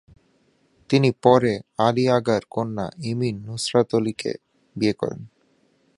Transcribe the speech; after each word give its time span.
তিনি 0.89 1.09
পরে 1.23 1.53
আলি 1.77 2.05
আগার 2.09 2.41
কন্যা 2.49 2.85
এমিন 3.03 3.35
নুসরাতলিকে 3.45 4.31
বিয়ে 4.75 4.93
করেন। 4.93 5.21